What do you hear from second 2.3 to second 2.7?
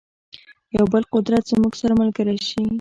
شي.